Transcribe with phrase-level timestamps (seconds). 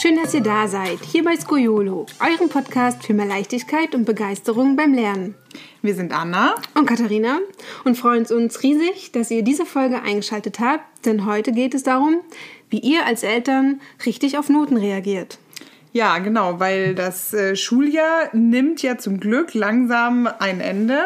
[0.00, 4.74] Schön, dass ihr da seid, hier bei Skoyolo, eurem Podcast für mehr Leichtigkeit und Begeisterung
[4.74, 5.34] beim Lernen.
[5.82, 7.38] Wir sind Anna und Katharina
[7.84, 12.20] und freuen uns riesig, dass ihr diese Folge eingeschaltet habt, denn heute geht es darum,
[12.70, 15.38] wie ihr als Eltern richtig auf Noten reagiert.
[15.92, 21.00] Ja, genau, weil das äh, Schuljahr nimmt ja zum Glück langsam ein Ende.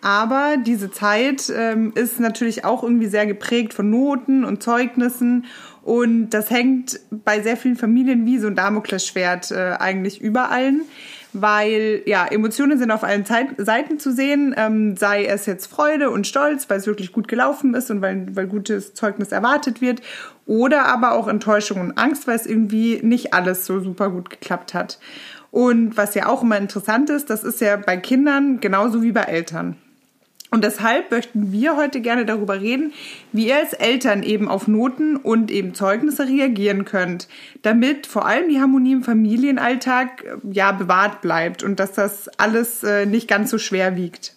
[0.00, 5.44] Aber diese Zeit ähm, ist natürlich auch irgendwie sehr geprägt von Noten und Zeugnissen.
[5.82, 10.82] Und das hängt bei sehr vielen Familien wie so ein Damoklesschwert äh, eigentlich über allen
[11.32, 16.10] weil ja, Emotionen sind auf allen Zeit Seiten zu sehen, ähm, sei es jetzt Freude
[16.10, 20.02] und Stolz, weil es wirklich gut gelaufen ist und weil, weil gutes Zeugnis erwartet wird,
[20.46, 24.74] oder aber auch Enttäuschung und Angst, weil es irgendwie nicht alles so super gut geklappt
[24.74, 24.98] hat.
[25.50, 29.22] Und was ja auch immer interessant ist, das ist ja bei Kindern genauso wie bei
[29.22, 29.76] Eltern.
[30.52, 32.92] Und deshalb möchten wir heute gerne darüber reden,
[33.32, 37.26] wie ihr als Eltern eben auf Noten und eben Zeugnisse reagieren könnt,
[37.62, 42.84] damit vor allem die Harmonie im Familienalltag äh, ja bewahrt bleibt und dass das alles
[42.84, 44.34] äh, nicht ganz so schwer wiegt.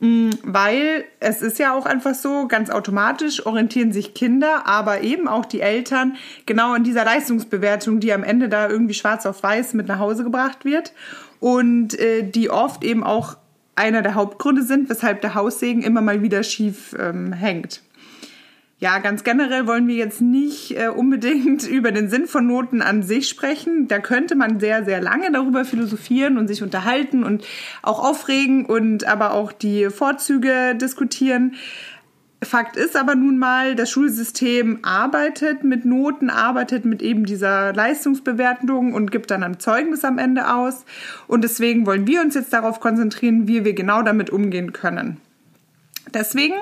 [0.00, 5.28] Mm, weil es ist ja auch einfach so, ganz automatisch orientieren sich Kinder, aber eben
[5.28, 6.16] auch die Eltern
[6.46, 10.24] genau an dieser Leistungsbewertung, die am Ende da irgendwie schwarz auf weiß mit nach Hause
[10.24, 10.92] gebracht wird
[11.38, 13.36] und äh, die oft eben auch
[13.76, 17.82] einer der Hauptgründe sind, weshalb der Haussegen immer mal wieder schief ähm, hängt.
[18.78, 23.02] Ja, ganz generell wollen wir jetzt nicht äh, unbedingt über den Sinn von Noten an
[23.02, 23.88] sich sprechen.
[23.88, 27.44] Da könnte man sehr, sehr lange darüber philosophieren und sich unterhalten und
[27.82, 31.54] auch aufregen und aber auch die Vorzüge diskutieren.
[32.42, 38.92] Fakt ist aber nun mal, das Schulsystem arbeitet mit Noten, arbeitet mit eben dieser Leistungsbewertung
[38.92, 40.84] und gibt dann ein Zeugnis am Ende aus.
[41.28, 45.16] Und deswegen wollen wir uns jetzt darauf konzentrieren, wie wir genau damit umgehen können.
[46.12, 46.54] Deswegen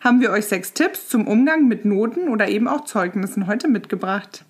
[0.00, 4.44] haben wir euch sechs Tipps zum Umgang mit Noten oder eben auch Zeugnissen heute mitgebracht.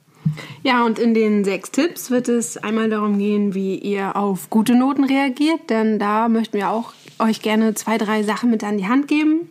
[0.62, 4.74] Ja, und in den sechs Tipps wird es einmal darum gehen, wie ihr auf gute
[4.74, 8.88] Noten reagiert, denn da möchten wir auch euch gerne zwei, drei Sachen mit an die
[8.88, 9.50] Hand geben.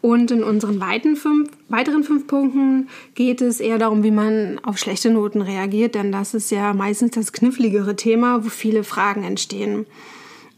[0.00, 0.80] Und in unseren
[1.16, 6.12] fünf, weiteren fünf Punkten geht es eher darum, wie man auf schlechte Noten reagiert, denn
[6.12, 9.86] das ist ja meistens das kniffligere Thema, wo viele Fragen entstehen.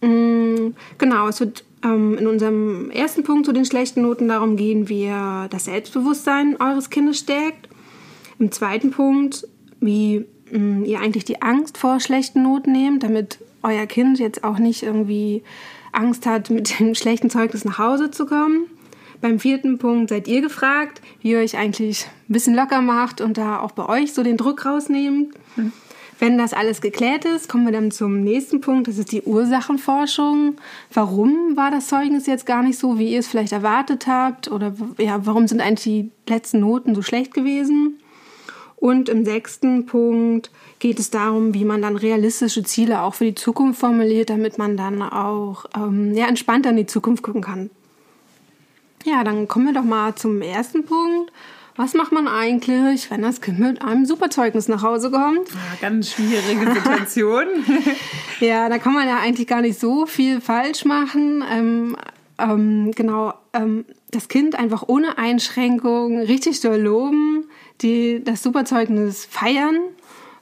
[0.00, 4.88] Mm, genau, es wird ähm, in unserem ersten Punkt zu den schlechten Noten darum gehen,
[4.88, 7.68] wie ihr das Selbstbewusstsein eures Kindes stärkt.
[8.38, 9.46] Im zweiten Punkt,
[9.80, 14.58] wie mm, ihr eigentlich die Angst vor schlechten Noten nehmt, damit euer Kind jetzt auch
[14.58, 15.42] nicht irgendwie
[15.92, 18.66] Angst hat, mit dem schlechten Zeugnis nach Hause zu kommen.
[19.20, 23.36] Beim vierten Punkt seid ihr gefragt, wie ihr euch eigentlich ein bisschen locker macht und
[23.36, 25.34] da auch bei euch so den Druck rausnehmt.
[25.56, 25.72] Mhm.
[26.20, 28.88] Wenn das alles geklärt ist, kommen wir dann zum nächsten Punkt.
[28.88, 30.56] Das ist die Ursachenforschung.
[30.92, 34.50] Warum war das Zeugnis jetzt gar nicht so, wie ihr es vielleicht erwartet habt?
[34.50, 37.98] Oder ja, warum sind eigentlich die letzten Noten so schlecht gewesen?
[38.76, 43.34] Und im sechsten Punkt geht es darum, wie man dann realistische Ziele auch für die
[43.34, 47.70] Zukunft formuliert, damit man dann auch ähm, ja, entspannter in die Zukunft gucken kann.
[49.08, 51.32] Ja, dann kommen wir doch mal zum ersten Punkt.
[51.76, 55.48] Was macht man eigentlich, wenn das Kind mit einem Superzeugnis nach Hause kommt?
[55.48, 57.46] Ja, ganz schwierige Situation.
[58.40, 61.42] ja, da kann man ja eigentlich gar nicht so viel falsch machen.
[61.50, 61.96] Ähm,
[62.38, 67.44] ähm, genau, ähm, das Kind einfach ohne Einschränkung richtig doll loben,
[67.80, 69.78] die das Superzeugnis feiern.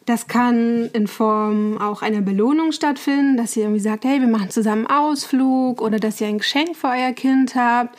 [0.06, 4.50] Das kann in Form auch einer Belohnung stattfinden, dass ihr irgendwie sagt, hey, wir machen
[4.50, 7.97] zusammen Ausflug oder dass ihr ein Geschenk für euer Kind habt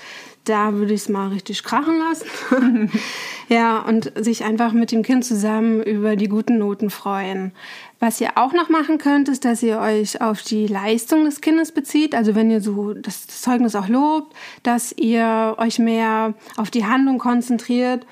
[0.49, 2.91] da würde ich es mal richtig krachen lassen.
[3.49, 7.51] ja, und sich einfach mit dem Kind zusammen über die guten Noten freuen.
[7.99, 11.71] Was ihr auch noch machen könnt, ist, dass ihr euch auf die Leistung des Kindes
[11.71, 12.13] bezieht.
[12.13, 17.17] Also wenn ihr so das Zeugnis auch lobt, dass ihr euch mehr auf die Handlung
[17.17, 18.05] konzentriert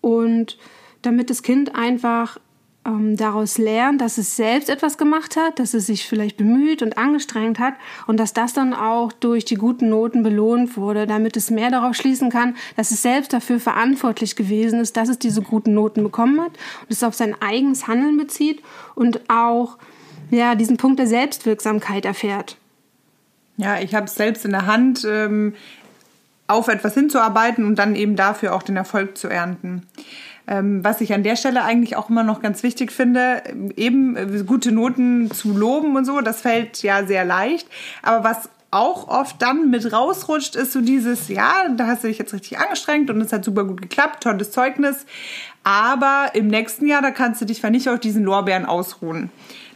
[0.00, 0.58] und
[1.02, 2.38] damit das Kind einfach
[2.86, 6.96] ähm, daraus lernt, dass es selbst etwas gemacht hat, dass es sich vielleicht bemüht und
[6.96, 7.74] angestrengt hat
[8.06, 11.94] und dass das dann auch durch die guten Noten belohnt wurde, damit es mehr darauf
[11.94, 16.40] schließen kann, dass es selbst dafür verantwortlich gewesen ist, dass es diese guten Noten bekommen
[16.40, 16.52] hat
[16.82, 18.62] und es auf sein eigenes Handeln bezieht
[18.94, 19.76] und auch
[20.30, 22.56] ja, diesen Punkt der Selbstwirksamkeit erfährt.
[23.56, 25.54] Ja, ich habe es selbst in der Hand, ähm,
[26.50, 29.86] auf etwas hinzuarbeiten und dann eben dafür auch den Erfolg zu ernten.
[30.50, 33.42] Ähm, was ich an der Stelle eigentlich auch immer noch ganz wichtig finde,
[33.76, 37.68] eben äh, gute Noten zu loben und so, das fällt ja sehr leicht.
[38.02, 42.18] Aber was auch oft dann mit rausrutscht, ist so dieses, ja, da hast du dich
[42.18, 45.06] jetzt richtig angestrengt und es hat super gut geklappt, tolles Zeugnis.
[45.62, 49.30] Aber im nächsten Jahr, da kannst du dich nicht auf diesen Lorbeeren ausruhen.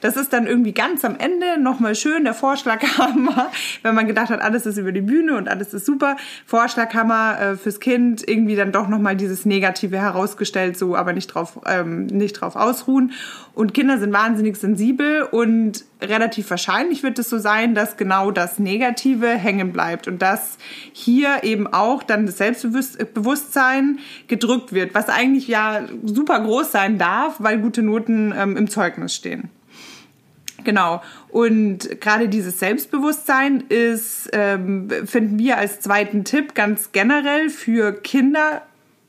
[0.05, 3.51] Das ist dann irgendwie ganz am Ende nochmal schön der Vorschlaghammer,
[3.83, 6.19] wenn man gedacht hat, alles ist über die Bühne und alles ist super.
[6.45, 11.59] Vorschlaghammer äh, fürs Kind irgendwie dann doch nochmal dieses Negative herausgestellt, so aber nicht drauf,
[11.67, 13.13] ähm, nicht drauf ausruhen.
[13.55, 18.59] Und Kinder sind wahnsinnig sensibel und relativ wahrscheinlich wird es so sein, dass genau das
[18.59, 20.59] Negative hängen bleibt und dass
[20.93, 27.37] hier eben auch dann das Selbstbewusstsein gedrückt wird, was eigentlich ja super groß sein darf,
[27.39, 29.49] weil gute Noten ähm, im Zeugnis stehen.
[30.65, 31.03] Genau.
[31.29, 38.63] Und gerade dieses Selbstbewusstsein ist, ähm, finden wir als zweiten Tipp ganz generell für Kinder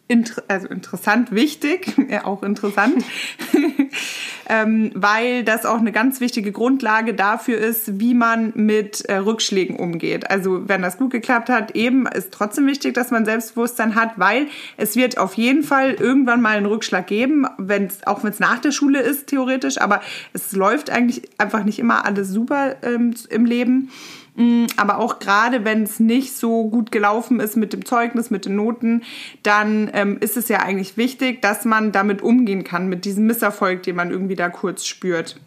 [0.07, 3.03] inter also interessant, wichtig, ja, auch interessant,
[4.49, 9.77] ähm, weil das auch eine ganz wichtige Grundlage dafür ist, wie man mit äh, Rückschlägen
[9.77, 10.29] umgeht.
[10.29, 14.47] Also wenn das gut geklappt hat, eben ist trotzdem wichtig, dass man Selbstbewusstsein hat, weil
[14.77, 18.59] es wird auf jeden Fall irgendwann mal einen Rückschlag geben, wenn's, auch wenn es nach
[18.59, 20.01] der Schule ist, theoretisch, aber
[20.33, 23.89] es läuft eigentlich einfach nicht immer alles super ähm, im Leben.
[24.35, 28.45] Mm, aber auch gerade, wenn es nicht so gut gelaufen ist mit dem Zeugnis, mit
[28.45, 29.03] den Noten,
[29.43, 33.83] dann ähm, ist es ja eigentlich wichtig, dass man damit umgehen kann, mit diesem Misserfolg,
[33.83, 35.39] den man irgendwie da kurz spürt.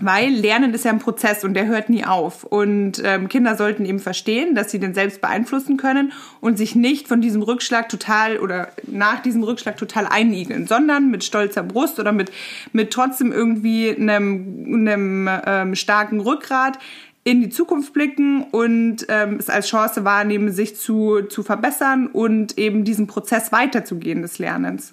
[0.00, 2.42] Weil Lernen ist ja ein Prozess und der hört nie auf.
[2.42, 7.06] Und ähm, Kinder sollten eben verstehen, dass sie den selbst beeinflussen können und sich nicht
[7.06, 12.10] von diesem Rückschlag total oder nach diesem Rückschlag total einigeln, sondern mit stolzer Brust oder
[12.10, 12.32] mit,
[12.72, 16.80] mit trotzdem irgendwie einem, einem ähm, starken Rückgrat
[17.24, 22.58] in die Zukunft blicken und ähm, es als Chance wahrnehmen, sich zu, zu verbessern und
[22.58, 24.92] eben diesen Prozess weiterzugehen des Lernens.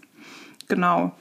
[0.69, 1.11] Genau.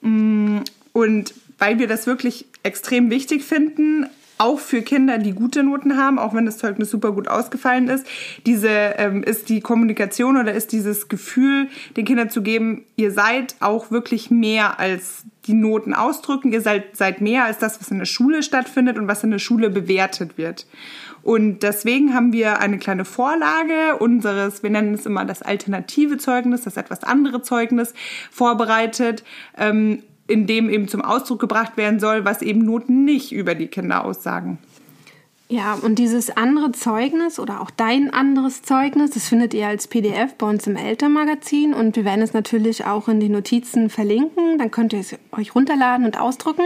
[0.00, 0.60] Mm,
[0.92, 4.06] und weil wir das wirklich extrem wichtig finden,
[4.44, 8.06] auch für Kinder, die gute Noten haben, auch wenn das Zeugnis super gut ausgefallen ist,
[8.44, 13.56] diese ähm, ist die Kommunikation oder ist dieses Gefühl, den Kindern zu geben, ihr seid
[13.60, 17.98] auch wirklich mehr als die Noten ausdrücken, ihr seid, seid mehr als das, was in
[17.98, 20.66] der Schule stattfindet und was in der Schule bewertet wird.
[21.22, 26.62] Und deswegen haben wir eine kleine Vorlage unseres, wir nennen es immer das alternative Zeugnis,
[26.62, 27.94] das etwas andere Zeugnis
[28.30, 29.24] vorbereitet.
[29.56, 33.68] Ähm, in dem eben zum Ausdruck gebracht werden soll, was eben Noten nicht über die
[33.68, 34.58] Kinder aussagen.
[35.48, 40.34] Ja, und dieses andere Zeugnis oder auch dein anderes Zeugnis, das findet ihr als PDF
[40.34, 44.58] bei uns im Elternmagazin und wir werden es natürlich auch in den Notizen verlinken.
[44.58, 46.64] Dann könnt ihr es euch runterladen und ausdrucken.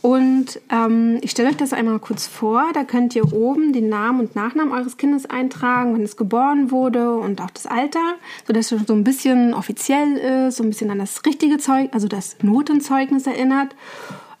[0.00, 2.70] Und ähm, ich stelle euch das einmal kurz vor.
[2.72, 7.16] Da könnt ihr oben den Namen und Nachnamen eures Kindes eintragen, wenn es geboren wurde
[7.16, 8.14] und auch das Alter,
[8.46, 12.06] sodass es so ein bisschen offiziell ist, so ein bisschen an das richtige Zeug, also
[12.06, 13.74] das Notenzeugnis erinnert.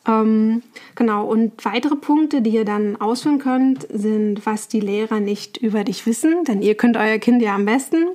[0.06, 0.62] Ähm,
[0.94, 5.82] genau, und weitere Punkte, die ihr dann ausführen könnt, sind, was die Lehrer nicht über
[5.82, 8.06] dich wissen, denn ihr könnt euer Kind ja am besten.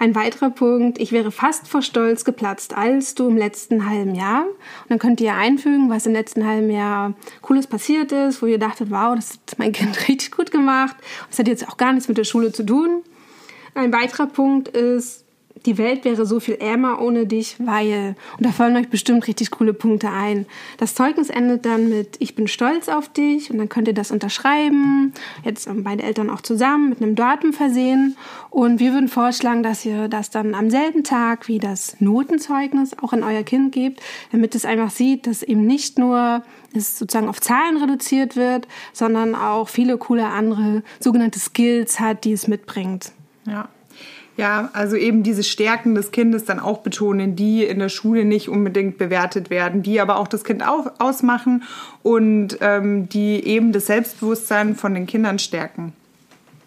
[0.00, 4.44] Ein weiterer Punkt, ich wäre fast vor Stolz geplatzt, als du im letzten halben Jahr.
[4.44, 8.60] Und dann könnt ihr einfügen, was im letzten halben Jahr Cooles passiert ist, wo ihr
[8.60, 10.94] dachtet, wow, das hat mein Kind richtig gut gemacht.
[11.28, 13.02] Das hat jetzt auch gar nichts mit der Schule zu tun.
[13.74, 15.24] Ein weiterer Punkt ist,
[15.66, 18.16] die Welt wäre so viel ärmer ohne dich, weil.
[18.36, 20.46] Und da fallen euch bestimmt richtig coole Punkte ein.
[20.76, 24.10] Das Zeugnis endet dann mit Ich bin stolz auf dich und dann könnt ihr das
[24.10, 25.12] unterschreiben.
[25.44, 28.16] Jetzt beide Eltern auch zusammen mit einem Datum versehen.
[28.50, 33.12] Und wir würden vorschlagen, dass ihr das dann am selben Tag wie das Notenzeugnis auch
[33.12, 34.00] an euer Kind gebt,
[34.32, 36.42] damit es einfach sieht, dass eben nicht nur
[36.74, 42.32] es sozusagen auf Zahlen reduziert wird, sondern auch viele coole andere sogenannte Skills hat, die
[42.32, 43.12] es mitbringt.
[43.46, 43.68] Ja,
[44.38, 48.48] ja, also eben diese Stärken des Kindes dann auch betonen, die in der Schule nicht
[48.48, 51.64] unbedingt bewertet werden, die aber auch das Kind auf, ausmachen
[52.04, 55.92] und ähm, die eben das Selbstbewusstsein von den Kindern stärken.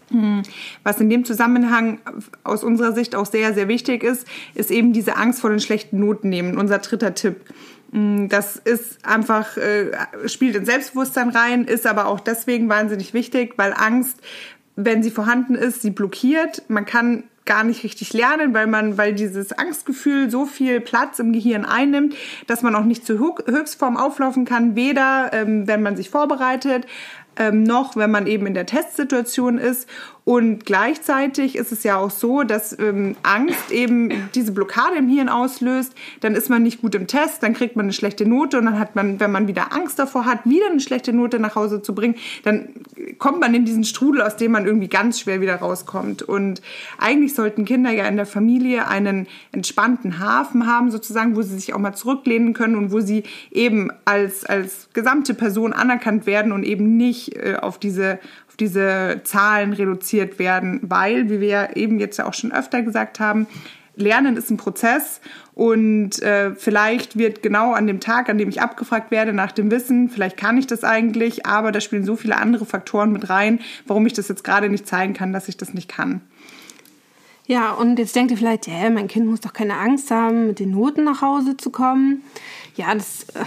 [0.10, 0.42] Hm.
[0.84, 2.00] Was in dem Zusammenhang
[2.44, 5.98] aus unserer Sicht auch sehr, sehr wichtig ist, ist eben diese Angst vor den schlechten
[5.98, 6.58] Noten nehmen.
[6.58, 7.38] Unser dritter Tipp.
[7.94, 9.92] Hm, das ist einfach, äh,
[10.26, 14.20] spielt in Selbstbewusstsein rein, ist aber auch deswegen wahnsinnig wichtig, weil Angst,
[14.76, 16.64] wenn sie vorhanden ist, sie blockiert.
[16.68, 21.34] Man kann gar nicht richtig lernen, weil man, weil dieses Angstgefühl so viel Platz im
[21.34, 22.16] Gehirn einnimmt,
[22.48, 26.86] dass man auch nicht zur Höchstform auflaufen kann, weder ähm, wenn man sich vorbereitet,
[27.42, 29.90] ähm, noch wenn man eben in der Testsituation ist.
[30.24, 35.30] Und gleichzeitig ist es ja auch so, dass ähm, Angst eben diese Blockade im Hirn
[35.30, 35.96] auslöst.
[36.20, 38.78] Dann ist man nicht gut im Test, dann kriegt man eine schlechte Note und dann
[38.78, 41.96] hat man, wenn man wieder Angst davor hat, wieder eine schlechte Note nach Hause zu
[41.96, 42.70] bringen, dann
[43.18, 46.22] kommt man in diesen Strudel, aus dem man irgendwie ganz schwer wieder rauskommt.
[46.22, 46.62] Und
[47.00, 51.74] eigentlich sollten Kinder ja in der Familie einen entspannten Hafen haben, sozusagen, wo sie sich
[51.74, 56.64] auch mal zurücklehnen können und wo sie eben als, als gesamte Person anerkannt werden und
[56.64, 62.18] eben nicht äh, auf diese auf diese Zahlen reduziert werden, weil, wie wir eben jetzt
[62.18, 63.48] ja auch schon öfter gesagt haben,
[63.96, 65.22] Lernen ist ein Prozess
[65.54, 69.70] und äh, vielleicht wird genau an dem Tag, an dem ich abgefragt werde nach dem
[69.70, 73.60] Wissen, vielleicht kann ich das eigentlich, aber da spielen so viele andere Faktoren mit rein,
[73.86, 76.22] warum ich das jetzt gerade nicht zeigen kann, dass ich das nicht kann.
[77.48, 80.60] Ja, und jetzt denkt ihr vielleicht, ja, mein Kind muss doch keine Angst haben, mit
[80.60, 82.22] den Noten nach Hause zu kommen.
[82.76, 83.44] Ja, das, äh,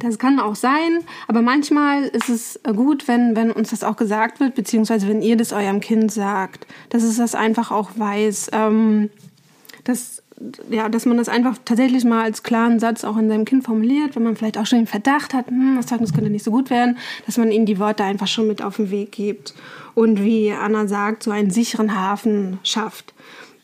[0.00, 4.40] das kann auch sein, aber manchmal ist es gut, wenn, wenn uns das auch gesagt
[4.40, 8.50] wird, beziehungsweise wenn ihr das eurem Kind sagt, dass es das einfach auch weiß.
[8.52, 9.10] Ähm,
[9.88, 10.22] dass,
[10.70, 14.14] ja, dass man das einfach tatsächlich mal als klaren Satz auch in seinem Kind formuliert,
[14.14, 16.68] wenn man vielleicht auch schon den Verdacht hat, hm, das Zeugnis könnte nicht so gut
[16.68, 19.54] werden, dass man ihnen die Worte einfach schon mit auf den Weg gibt
[19.94, 23.14] und wie Anna sagt, so einen sicheren Hafen schafft.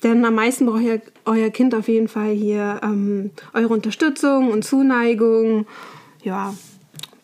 [0.03, 4.65] Denn am meisten braucht ihr, euer Kind auf jeden Fall hier ähm, eure Unterstützung und
[4.65, 5.67] Zuneigung.
[6.25, 6.55] Ja,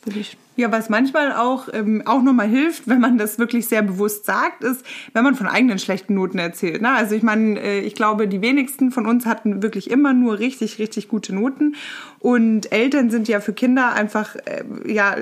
[0.04, 3.83] würde ich ja, was manchmal auch, ähm, auch nochmal hilft, wenn man das wirklich sehr
[3.83, 6.83] bewusst sagt, ist, wenn man von eigenen schlechten Noten erzählt.
[6.83, 6.90] Ne?
[6.90, 10.78] Also ich meine, äh, ich glaube, die wenigsten von uns hatten wirklich immer nur richtig,
[10.78, 11.76] richtig gute Noten.
[12.19, 15.16] Und Eltern sind ja für Kinder einfach, äh, ja,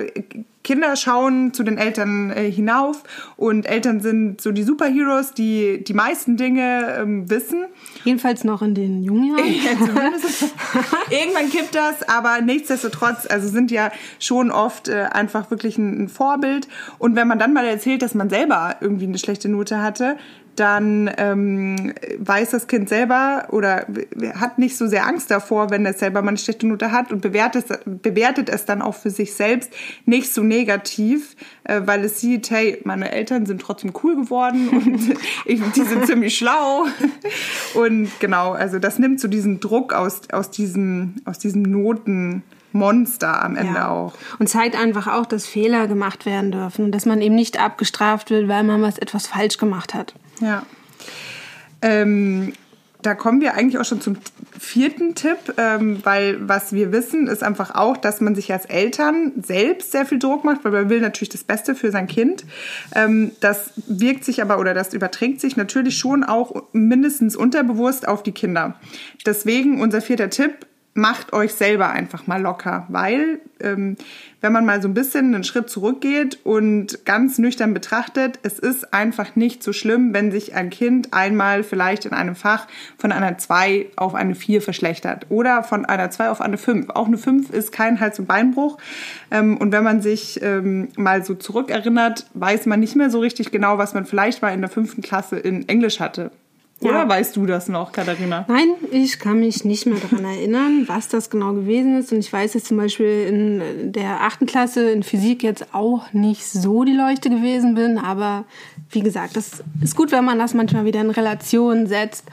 [0.63, 3.03] Kinder schauen zu den Eltern äh, hinauf
[3.37, 7.65] und Eltern sind so die Superheroes, die die meisten Dinge ähm, wissen.
[8.03, 9.45] Jedenfalls noch in den jungen Jahren.
[11.09, 16.09] Irgendwann kippt das, aber nichtsdestotrotz, also sind ja schon oft äh, einfach wirklich ein, ein
[16.09, 16.67] Vorbild.
[16.97, 20.17] Und wenn man dann mal erzählt, dass man selber irgendwie eine schlechte Note hatte,
[20.59, 23.85] dann ähm, weiß das Kind selber oder
[24.35, 27.21] hat nicht so sehr Angst davor, wenn es selber mal eine schlechte Note hat und
[27.21, 29.71] bewertet, bewertet es dann auch für sich selbst
[30.05, 35.17] nicht so negativ, äh, weil es sieht, hey, meine Eltern sind trotzdem cool geworden und
[35.45, 36.85] ich, die sind ziemlich schlau.
[37.73, 42.43] Und genau, also das nimmt so diesen Druck aus, aus, diesem, aus diesem Noten.
[42.71, 43.89] Monster am Ende ja.
[43.89, 44.13] auch.
[44.37, 48.29] Und zeigt einfach auch, dass Fehler gemacht werden dürfen und dass man eben nicht abgestraft
[48.29, 50.13] wird, weil man was etwas falsch gemacht hat.
[50.39, 50.65] Ja.
[51.81, 52.53] Ähm,
[53.01, 54.17] da kommen wir eigentlich auch schon zum
[54.57, 59.31] vierten Tipp, ähm, weil was wir wissen, ist einfach auch, dass man sich als Eltern
[59.41, 62.43] selbst sehr viel Druck macht, weil man will natürlich das Beste für sein Kind.
[62.93, 68.21] Ähm, das wirkt sich aber oder das überträgt sich natürlich schon auch mindestens unterbewusst auf
[68.21, 68.75] die Kinder.
[69.25, 70.65] Deswegen unser vierter Tipp,
[70.99, 73.95] macht euch selber einfach mal locker, weil ähm,
[74.41, 78.93] wenn man mal so ein bisschen einen Schritt zurückgeht und ganz nüchtern betrachtet, es ist
[78.93, 83.37] einfach nicht so schlimm, wenn sich ein Kind einmal vielleicht in einem Fach von einer
[83.37, 86.89] 2 auf eine 4 verschlechtert oder von einer 2 auf eine 5.
[86.91, 88.77] Auch eine 5 ist kein Hals- und Beinbruch.
[89.31, 93.51] Ähm, und wenn man sich ähm, mal so zurückerinnert, weiß man nicht mehr so richtig
[93.51, 96.31] genau, was man vielleicht mal in der fünften Klasse in Englisch hatte.
[96.81, 96.91] Ja.
[96.91, 98.45] Oder weißt du das noch, Katharina?
[98.47, 102.13] Nein, ich kann mich nicht mehr daran erinnern, was das genau gewesen ist.
[102.13, 106.45] Und ich weiß jetzt zum Beispiel in der achten Klasse in Physik jetzt auch nicht
[106.45, 107.97] so die Leuchte gewesen bin.
[107.97, 108.45] Aber
[108.91, 112.23] wie gesagt, das ist gut, wenn man das manchmal wieder in Relation setzt.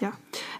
[0.00, 0.12] Ja,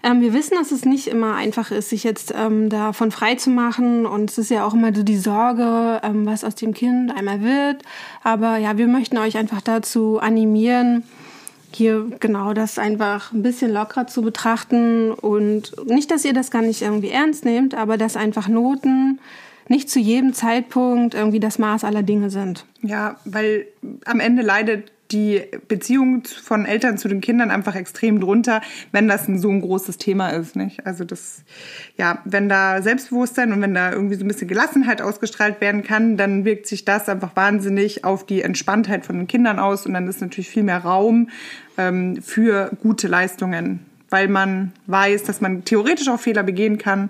[0.03, 3.49] ähm, wir wissen, dass es nicht immer einfach ist, sich jetzt ähm, davon frei zu
[3.49, 4.05] machen.
[4.05, 7.41] Und es ist ja auch immer so die Sorge, ähm, was aus dem Kind einmal
[7.41, 7.83] wird.
[8.23, 11.03] Aber ja, wir möchten euch einfach dazu animieren,
[11.75, 16.61] hier genau das einfach ein bisschen lockerer zu betrachten und nicht, dass ihr das gar
[16.61, 19.19] nicht irgendwie ernst nehmt, aber dass einfach Noten
[19.67, 22.65] nicht zu jedem Zeitpunkt irgendwie das Maß aller Dinge sind.
[22.81, 23.67] Ja, weil
[24.05, 29.27] am Ende leidet die Beziehung von Eltern zu den Kindern einfach extrem drunter, wenn das
[29.27, 30.85] ein, so ein großes Thema ist, nicht?
[30.85, 31.43] Also das,
[31.97, 36.17] ja, wenn da Selbstbewusstsein und wenn da irgendwie so ein bisschen Gelassenheit ausgestrahlt werden kann,
[36.17, 40.07] dann wirkt sich das einfach wahnsinnig auf die Entspanntheit von den Kindern aus und dann
[40.07, 41.29] ist natürlich viel mehr Raum
[41.77, 47.09] ähm, für gute Leistungen, weil man weiß, dass man theoretisch auch Fehler begehen kann,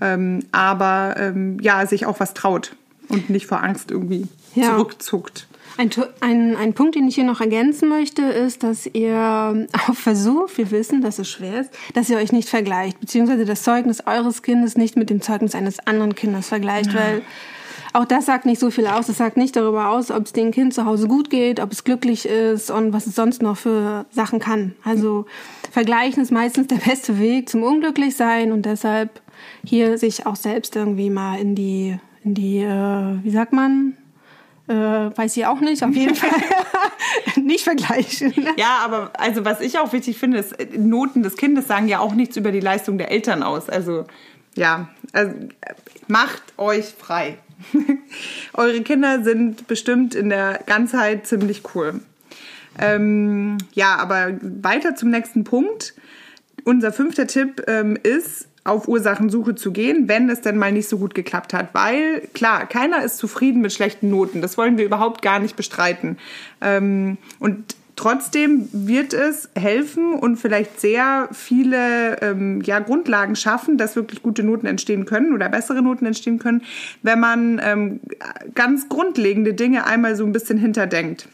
[0.00, 2.74] ähm, aber ähm, ja, sich auch was traut
[3.08, 4.70] und nicht vor Angst irgendwie ja.
[4.70, 5.46] zurückzuckt.
[5.78, 5.90] Ein,
[6.20, 10.70] ein, ein Punkt, den ich hier noch ergänzen möchte, ist, dass ihr auf Versuch, wir
[10.70, 14.76] wissen, dass es schwer ist, dass ihr euch nicht vergleicht, beziehungsweise das Zeugnis eures Kindes
[14.76, 17.00] nicht mit dem Zeugnis eines anderen Kindes vergleicht, ja.
[17.00, 17.22] weil
[17.96, 19.08] auch das sagt nicht so viel aus.
[19.08, 21.82] Es sagt nicht darüber aus, ob es dem Kind zu Hause gut geht, ob es
[21.82, 24.74] glücklich ist und was es sonst noch für Sachen kann.
[24.84, 25.24] Also
[25.70, 29.22] vergleichen ist meistens der beste Weg zum Unglücklichsein und deshalb
[29.64, 33.96] hier sich auch selbst irgendwie mal in die, in die, äh, wie sagt man,
[34.68, 36.30] äh, weiß ich auch nicht, auf jeden Fall
[37.36, 38.34] nicht vergleichen.
[38.56, 42.14] Ja, aber also was ich auch wichtig finde, ist, Noten des Kindes sagen ja auch
[42.14, 43.68] nichts über die Leistung der Eltern aus.
[43.68, 44.06] Also
[44.54, 45.34] ja, also,
[46.08, 47.38] macht euch frei.
[48.54, 52.00] Eure Kinder sind bestimmt in der Ganzheit ziemlich cool.
[52.78, 55.94] Ähm, ja, aber weiter zum nächsten Punkt.
[56.64, 60.98] Unser fünfter Tipp ähm, ist, auf Ursachensuche zu gehen, wenn es denn mal nicht so
[60.98, 61.70] gut geklappt hat.
[61.72, 64.42] Weil, klar, keiner ist zufrieden mit schlechten Noten.
[64.42, 66.18] Das wollen wir überhaupt gar nicht bestreiten.
[66.60, 73.96] Ähm, und trotzdem wird es helfen und vielleicht sehr viele ähm, ja, Grundlagen schaffen, dass
[73.96, 76.62] wirklich gute Noten entstehen können oder bessere Noten entstehen können,
[77.02, 78.00] wenn man ähm,
[78.54, 81.28] ganz grundlegende Dinge einmal so ein bisschen hinterdenkt.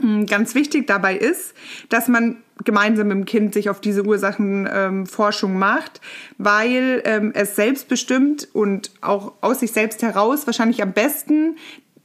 [0.00, 1.54] Hm, ganz wichtig dabei ist,
[1.88, 6.00] dass man gemeinsam mit dem Kind sich auf diese Ursachenforschung ähm, macht,
[6.38, 11.56] weil ähm, es selbstbestimmt und auch aus sich selbst heraus wahrscheinlich am besten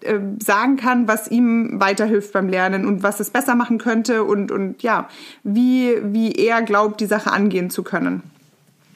[0.02, 4.52] äh, sagen kann, was ihm weiterhilft beim Lernen und was es besser machen könnte und,
[4.52, 5.10] und ja,
[5.44, 8.24] wie, wie er glaubt, die Sache angehen zu können.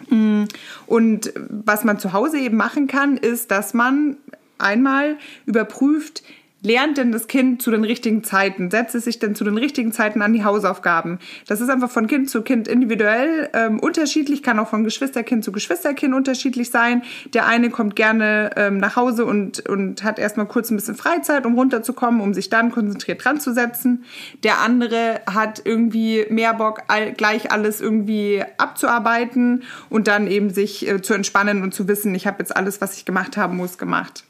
[0.10, 0.48] Hm,
[0.88, 4.18] und was man zu Hause eben machen kann, ist, dass man
[4.58, 6.24] einmal überprüft,
[6.64, 8.72] lernt denn das Kind zu den richtigen Zeiten?
[8.72, 11.20] Setzt es sich denn zu den richtigen Zeiten an die Hausaufgaben?
[11.48, 15.52] Das ist einfach von Kind zu Kind individuell ähm, unterschiedlich, kann auch von Geschwisterkind zu
[15.52, 17.04] Geschwisterkind unterschiedlich sein.
[17.34, 21.46] Der eine kommt gerne ähm, nach Hause und, und hat erstmal kurz ein bisschen Freizeit,
[21.46, 24.06] um runterzukommen, um sich dann konzentriert dran zu setzen.
[24.44, 30.88] Der andere hat irgendwie mehr Bock, all, gleich alles irgendwie abzuarbeiten und dann eben sich
[30.88, 33.78] äh, zu entspannen und zu wissen, ich habe jetzt alles, was ich gemacht haben muss,
[33.78, 34.24] gemacht.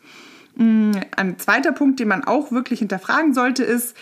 [0.56, 3.96] Mm, ein zweiter Punkt, den man auch wirklich hinterfragen sollte, ist,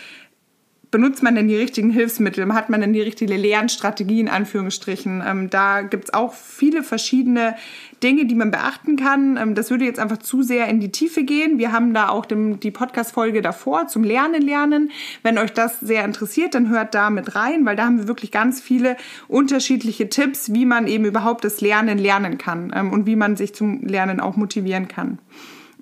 [0.92, 2.52] benutzt man denn die richtigen Hilfsmittel?
[2.52, 5.22] Hat man denn die richtige Lernstrategie in Anführungsstrichen?
[5.26, 7.56] Ähm, da gibt's auch viele verschiedene
[8.02, 9.38] Dinge, die man beachten kann.
[9.38, 11.58] Ähm, das würde jetzt einfach zu sehr in die Tiefe gehen.
[11.58, 14.90] Wir haben da auch dem, die Podcast-Folge davor zum Lernen lernen.
[15.22, 18.30] Wenn euch das sehr interessiert, dann hört da mit rein, weil da haben wir wirklich
[18.30, 23.16] ganz viele unterschiedliche Tipps, wie man eben überhaupt das Lernen lernen kann ähm, und wie
[23.16, 25.18] man sich zum Lernen auch motivieren kann.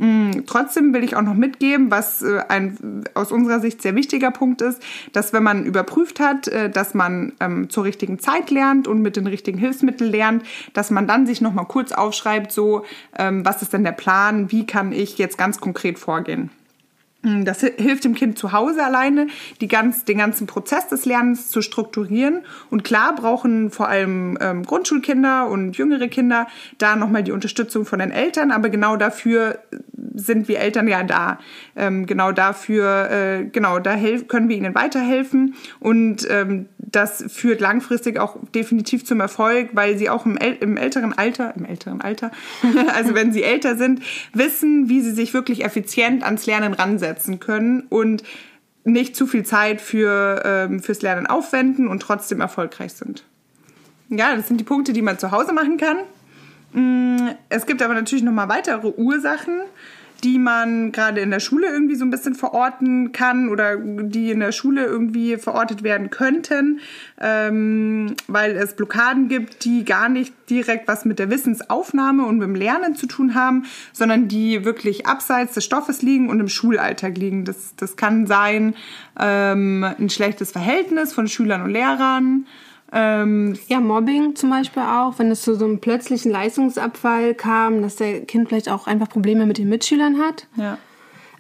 [0.00, 4.30] Mm, trotzdem will ich auch noch mitgeben, was äh, ein aus unserer Sicht sehr wichtiger
[4.30, 8.88] Punkt ist, dass wenn man überprüft hat, äh, dass man ähm, zur richtigen Zeit lernt
[8.88, 10.42] und mit den richtigen Hilfsmitteln lernt,
[10.73, 12.87] dass man dann sich noch mal kurz aufschreibt, so
[13.19, 16.49] ähm, was ist denn der Plan, wie kann ich jetzt ganz konkret vorgehen.
[17.22, 19.26] Hm, das hilft dem Kind zu Hause alleine,
[19.60, 22.40] die ganz, den ganzen Prozess des Lernens zu strukturieren.
[22.70, 26.46] Und klar brauchen vor allem ähm, Grundschulkinder und jüngere Kinder
[26.78, 28.50] da nochmal die Unterstützung von den Eltern.
[28.50, 29.58] Aber genau dafür
[30.14, 31.38] sind wir Eltern ja da.
[31.76, 33.96] Ähm, genau dafür, äh, genau, da
[34.26, 35.54] können wir ihnen weiterhelfen.
[35.78, 41.12] Und ähm, das führt langfristig auch definitiv zum Erfolg, weil sie auch im, im älteren
[41.12, 42.30] Alter, im älteren Alter,
[42.94, 44.00] also wenn sie älter sind,
[44.33, 47.10] wissen, wie sie sich wirklich effizient ans Lernen ransetzen
[47.40, 48.23] können und
[48.85, 53.25] nicht zu viel Zeit für, ähm, fürs Lernen aufwenden und trotzdem erfolgreich sind.
[54.09, 55.99] Ja, das sind die Punkte, die man zu Hause machen kann.
[56.73, 59.61] Mm, es gibt aber natürlich noch mal weitere Ursachen,
[60.20, 64.40] die man gerade in der Schule irgendwie so ein bisschen verorten kann oder die in
[64.40, 66.80] der Schule irgendwie verortet werden könnten,
[67.20, 72.48] ähm, weil es Blockaden gibt, die gar nicht direkt was mit der Wissensaufnahme und mit
[72.48, 77.16] dem Lernen zu tun haben, sondern die wirklich abseits des Stoffes liegen und im Schulalltag
[77.16, 77.44] liegen.
[77.44, 78.74] Das, das kann sein
[79.18, 82.46] ähm, ein schlechtes Verhältnis von Schülern und Lehrern,
[82.92, 87.96] ähm, ja, Mobbing zum Beispiel auch, wenn es zu so einem plötzlichen Leistungsabfall kam, dass
[87.96, 90.46] der Kind vielleicht auch einfach Probleme mit den Mitschülern hat.
[90.57, 90.79] Ja.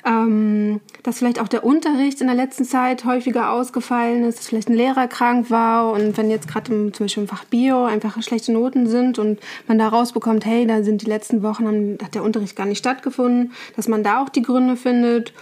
[0.02, 4.70] Ähm, dass vielleicht auch der Unterricht in der letzten Zeit häufiger ausgefallen ist, dass vielleicht
[4.70, 8.50] ein Lehrer krank war und wenn jetzt gerade zum Beispiel im Fach Bio einfach schlechte
[8.50, 12.56] Noten sind und man da rausbekommt, hey, da sind die letzten Wochen, hat der Unterricht
[12.56, 15.34] gar nicht stattgefunden, dass man da auch die Gründe findet.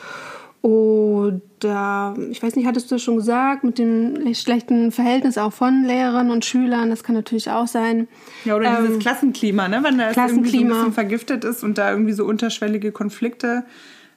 [0.60, 6.30] Oder, ich weiß nicht, hattest du schon gesagt, mit dem schlechten Verhältnis auch von Lehrern
[6.30, 8.08] und Schülern, das kann natürlich auch sein.
[8.44, 9.84] Ja, oder ähm, dieses Klassenklima, ne?
[9.84, 13.64] wenn das irgendwie so ein bisschen vergiftet ist und da irgendwie so unterschwellige Konflikte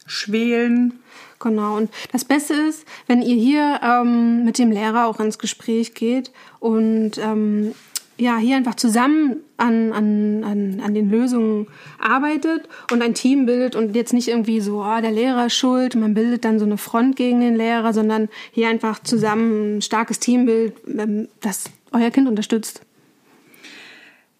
[0.07, 0.99] schwelen.
[1.39, 5.93] Genau, und das Beste ist, wenn ihr hier ähm, mit dem Lehrer auch ins Gespräch
[5.93, 7.73] geht und ähm,
[8.21, 11.65] ja, hier einfach zusammen an, an, an, an den Lösungen
[11.97, 15.95] arbeitet und ein Team bildet und jetzt nicht irgendwie so, ah, der Lehrer ist schuld,
[15.95, 20.19] man bildet dann so eine Front gegen den Lehrer, sondern hier einfach zusammen ein starkes
[20.19, 22.83] Teambild, ähm, das euer Kind unterstützt.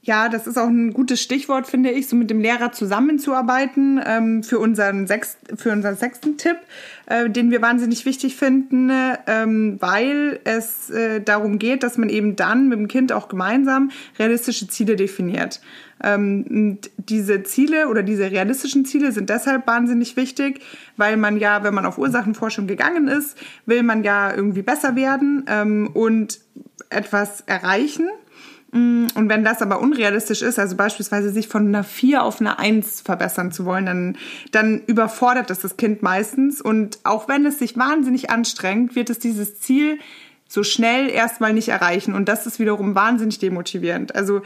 [0.03, 4.41] Ja, das ist auch ein gutes Stichwort, finde ich, so mit dem Lehrer zusammenzuarbeiten ähm,
[4.41, 6.57] für, unseren sechst, für unseren sechsten Tipp,
[7.05, 8.91] äh, den wir wahnsinnig wichtig finden,
[9.27, 13.91] ähm, weil es äh, darum geht, dass man eben dann mit dem Kind auch gemeinsam
[14.17, 15.61] realistische Ziele definiert.
[16.03, 20.61] Ähm, und diese Ziele oder diese realistischen Ziele sind deshalb wahnsinnig wichtig,
[20.97, 23.37] weil man ja, wenn man auf Ursachenforschung gegangen ist,
[23.67, 26.39] will man ja irgendwie besser werden ähm, und
[26.89, 28.09] etwas erreichen.
[28.71, 32.59] Mm, und wenn das aber unrealistisch ist, also beispielsweise sich von einer 4 auf eine
[32.59, 34.17] 1 verbessern zu wollen, dann,
[34.51, 36.61] dann überfordert das das Kind meistens.
[36.61, 39.99] Und auch wenn es sich wahnsinnig anstrengt, wird es dieses Ziel
[40.51, 42.13] so schnell erstmal nicht erreichen.
[42.13, 44.15] Und das ist wiederum wahnsinnig demotivierend.
[44.15, 44.41] Also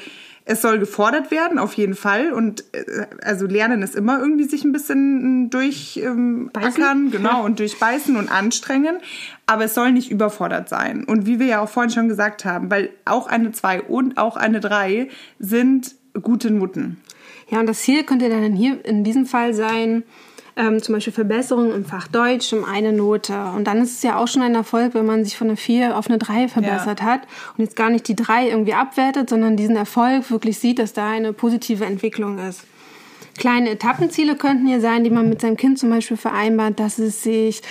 [0.45, 2.31] es soll gefordert werden, auf jeden Fall.
[2.31, 8.15] Und äh, also Lernen ist immer irgendwie sich ein bisschen durchackern, ähm, genau, und durchbeißen
[8.17, 8.99] und anstrengen.
[9.47, 11.05] Aber es soll nicht überfordert sein.
[11.05, 14.37] Und wie wir ja auch vorhin schon gesagt haben, weil auch eine 2 und auch
[14.37, 17.01] eine 3 sind gute Noten.
[17.49, 20.03] Ja, und das Ziel könnte dann hier in diesem Fall sein,
[20.57, 23.33] ähm, zum Beispiel Verbesserungen im Fach Deutsch um eine Note.
[23.55, 25.97] Und dann ist es ja auch schon ein Erfolg, wenn man sich von einer 4
[25.97, 27.05] auf eine 3 verbessert ja.
[27.05, 27.21] hat
[27.57, 31.09] und jetzt gar nicht die 3 irgendwie abwertet, sondern diesen Erfolg wirklich sieht, dass da
[31.09, 32.63] eine positive Entwicklung ist.
[33.37, 37.21] Kleine Etappenziele könnten hier sein, die man mit seinem Kind zum Beispiel vereinbart, dass es
[37.21, 37.61] sich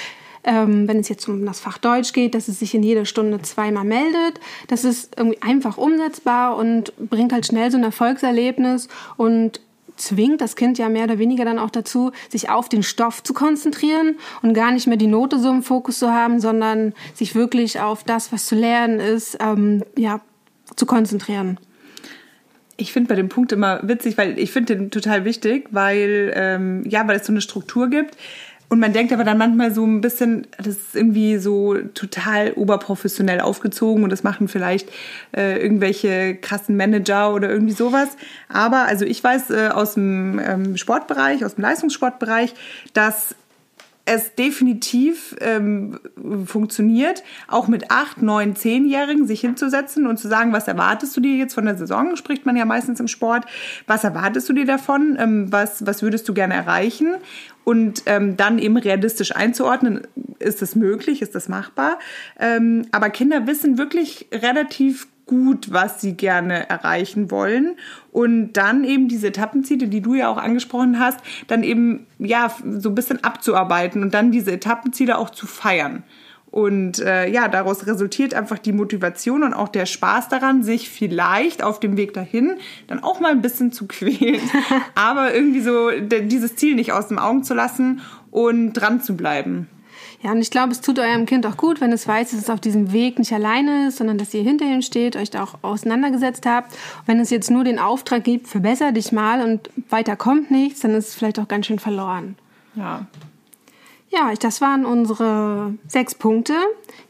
[0.45, 3.41] ähm, wenn es jetzt um das Fach Deutsch geht, dass es sich in jeder Stunde
[3.41, 4.41] zweimal meldet.
[4.69, 9.61] Das ist irgendwie einfach umsetzbar und bringt halt schnell so ein Erfolgserlebnis und
[9.97, 13.35] zwingt das Kind ja mehr oder weniger dann auch dazu, sich auf den Stoff zu
[13.35, 17.81] konzentrieren und gar nicht mehr die Note so im Fokus zu haben, sondern sich wirklich
[17.81, 20.21] auf das, was zu lernen ist, ähm, ja,
[20.77, 21.59] zu konzentrieren.
[22.77, 26.83] Ich finde bei dem Punkt immer witzig, weil ich finde den total wichtig, weil ähm,
[26.87, 28.17] ja, weil es so eine Struktur gibt.
[28.69, 33.41] Und man denkt aber dann manchmal so ein bisschen, das ist irgendwie so total oberprofessionell
[33.41, 34.89] aufgezogen und das machen vielleicht
[35.37, 38.09] äh, irgendwelche krassen Manager oder irgendwie sowas.
[38.49, 42.55] Aber also ich weiß äh, aus dem ähm, Sportbereich, aus dem Leistungssportbereich,
[42.95, 43.37] dass
[44.07, 45.99] es definitiv ähm,
[46.45, 51.37] funktioniert, auch mit acht, neun, zehnjährigen sich hinzusetzen und zu sagen, was erwartest du dir
[51.37, 53.47] jetzt von der Saison, spricht man ja meistens im Sport,
[53.87, 57.15] was erwartest du dir davon, ähm, was, was würdest du gerne erreichen
[57.65, 60.07] und ähm, dann eben realistisch einzuordnen,
[60.39, 61.99] ist das möglich, ist das machbar.
[62.39, 67.77] Ähm, aber Kinder wissen wirklich relativ gut, was sie gerne erreichen wollen.
[68.13, 72.91] Und dann eben diese Etappenziele, die du ja auch angesprochen hast, dann eben ja so
[72.91, 76.05] ein bisschen abzuarbeiten und dann diese Etappenziele auch zu feiern.
[76.55, 81.65] Und äh, ja, daraus resultiert einfach die Motivation und auch der Spaß daran, sich vielleicht
[81.65, 84.41] auf dem Weg dahin dann auch mal ein bisschen zu quälen,
[84.95, 89.67] aber irgendwie so dieses Ziel nicht aus den Augen zu lassen und dran zu bleiben.
[90.23, 92.51] Ja, und ich glaube, es tut eurem Kind auch gut, wenn es weiß, dass es
[92.51, 95.55] auf diesem Weg nicht alleine ist, sondern dass ihr hinter ihm steht, euch da auch
[95.63, 96.73] auseinandergesetzt habt.
[97.07, 100.93] wenn es jetzt nur den Auftrag gibt, verbessere dich mal und weiter kommt nichts, dann
[100.93, 102.37] ist es vielleicht auch ganz schön verloren.
[102.77, 103.09] Ja.
[104.15, 106.55] Ja, das waren unsere sechs Punkte,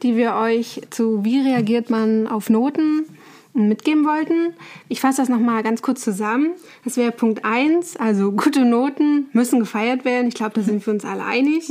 [0.02, 3.04] die wir euch zu Wie reagiert man auf Noten
[3.54, 4.54] mitgeben wollten.
[4.88, 6.50] Ich fasse das nochmal ganz kurz zusammen.
[6.84, 10.28] Das wäre Punkt 1, also gute Noten müssen gefeiert werden.
[10.28, 11.70] Ich glaube, da sind wir uns alle einig.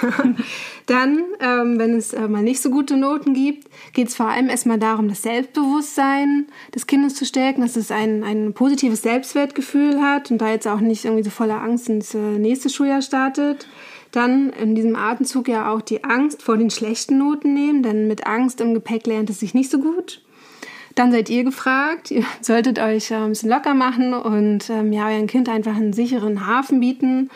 [0.86, 4.48] Dann, ähm, wenn es äh, mal nicht so gute Noten gibt, geht es vor allem
[4.48, 10.30] erstmal darum, das Selbstbewusstsein des Kindes zu stärken, dass es ein, ein positives Selbstwertgefühl hat
[10.30, 13.66] und da jetzt auch nicht irgendwie so voller Angst ins äh, nächste Schuljahr startet
[14.14, 18.26] dann in diesem Atemzug ja auch die Angst vor den schlechten Noten nehmen, denn mit
[18.26, 20.22] Angst im Gepäck lernt es sich nicht so gut.
[20.94, 22.10] Dann seid ihr gefragt.
[22.10, 25.92] Ihr solltet euch äh, ein bisschen locker machen und ähm, ja, eurem Kind einfach einen
[25.92, 27.30] sicheren Hafen bieten.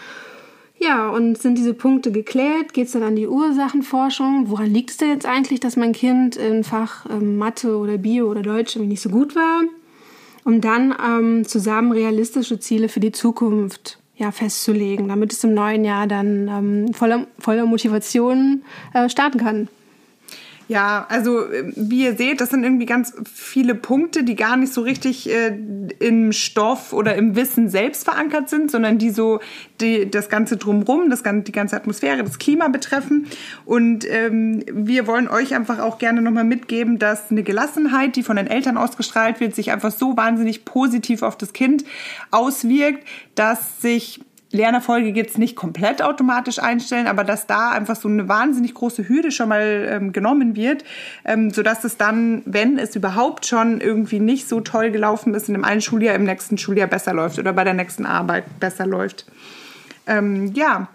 [0.81, 2.73] Ja, und sind diese Punkte geklärt?
[2.73, 4.45] Geht es dann an die Ursachenforschung?
[4.49, 8.31] Woran liegt es denn jetzt eigentlich, dass mein Kind in Fach ähm, Mathe oder Bio
[8.31, 9.63] oder Deutsch irgendwie nicht so gut war?
[10.45, 15.85] Um dann ähm, zusammen realistische Ziele für die Zukunft ja, festzulegen, damit es im neuen
[15.85, 19.69] Jahr dann ähm, voller, voller Motivation äh, starten kann.
[20.69, 24.83] Ja, also wie ihr seht, das sind irgendwie ganz viele Punkte, die gar nicht so
[24.83, 25.59] richtig äh,
[25.99, 29.41] im Stoff oder im Wissen selbst verankert sind, sondern die so
[29.81, 33.29] die, das Ganze drumrum, das, die ganze Atmosphäre, das Klima betreffen.
[33.65, 38.37] Und ähm, wir wollen euch einfach auch gerne nochmal mitgeben, dass eine Gelassenheit, die von
[38.37, 41.85] den Eltern ausgestrahlt wird, sich einfach so wahnsinnig positiv auf das Kind
[42.31, 48.29] auswirkt, dass sich Lernerfolge jetzt nicht komplett automatisch einstellen, aber dass da einfach so eine
[48.29, 50.85] wahnsinnig große Hürde schon mal ähm, genommen wird,
[51.25, 55.55] ähm, sodass es dann, wenn es überhaupt schon irgendwie nicht so toll gelaufen ist, in
[55.55, 59.27] dem einen Schuljahr im nächsten Schuljahr besser läuft oder bei der nächsten Arbeit besser läuft.
[60.07, 60.89] Ähm, ja,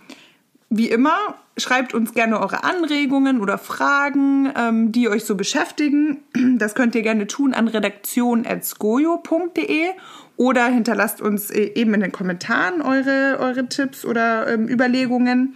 [0.70, 6.24] wie immer, schreibt uns gerne eure Anregungen oder Fragen, ähm, die euch so beschäftigen.
[6.58, 9.90] Das könnt ihr gerne tun an redaktion.skojo.de
[10.38, 15.56] oder hinterlasst uns äh, eben in den Kommentaren eure, eure Tipps oder ähm, Überlegungen.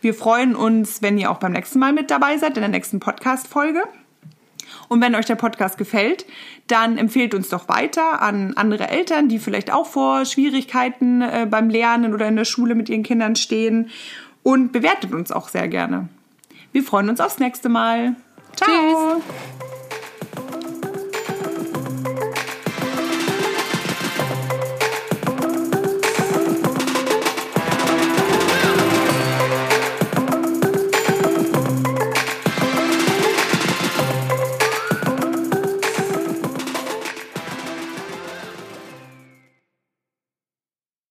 [0.00, 3.00] Wir freuen uns, wenn ihr auch beim nächsten Mal mit dabei seid, in der nächsten
[3.00, 3.82] Podcast-Folge.
[4.88, 6.26] Und wenn euch der Podcast gefällt,
[6.66, 11.70] dann empfehlt uns doch weiter an andere Eltern, die vielleicht auch vor Schwierigkeiten äh, beim
[11.70, 13.90] Lernen oder in der Schule mit ihren Kindern stehen.
[14.42, 16.08] Und bewertet uns auch sehr gerne.
[16.70, 18.14] Wir freuen uns aufs nächste Mal.
[18.54, 19.20] Ciao!
[19.20, 19.75] Tschüss.